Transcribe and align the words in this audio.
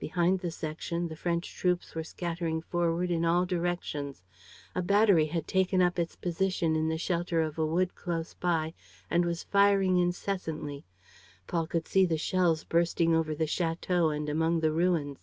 Behind 0.00 0.38
the 0.40 0.50
section, 0.50 1.08
the 1.08 1.16
French 1.16 1.54
troops 1.54 1.94
were 1.94 2.02
scattering 2.02 2.62
forward 2.62 3.10
in 3.10 3.26
all 3.26 3.44
directions. 3.44 4.22
A 4.74 4.80
battery 4.80 5.26
had 5.26 5.46
taken 5.46 5.82
up 5.82 5.98
its 5.98 6.16
position 6.16 6.74
in 6.74 6.88
the 6.88 6.96
shelter 6.96 7.42
of 7.42 7.58
a 7.58 7.66
wood 7.66 7.94
close 7.94 8.32
by 8.32 8.72
and 9.10 9.26
was 9.26 9.42
firing 9.44 9.98
incessantly. 9.98 10.86
Paul 11.46 11.66
could 11.66 11.86
see 11.86 12.06
the 12.06 12.16
shells 12.16 12.64
bursting 12.64 13.14
over 13.14 13.34
the 13.34 13.44
château 13.44 14.16
and 14.16 14.30
among 14.30 14.60
the 14.60 14.72
ruins. 14.72 15.18